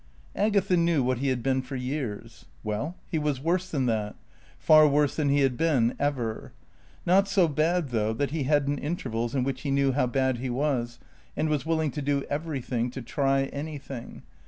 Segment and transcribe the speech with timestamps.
[0.35, 2.45] Agatha knew what he had been for years?
[2.63, 4.15] Well he was worse than that;
[4.57, 6.53] far worse than he had been, ever.
[7.05, 10.49] Not so bad though that he hadn't intervals in which he knew how bad he
[10.49, 10.97] was,
[11.37, 14.23] and was willing to do everything, to try anything.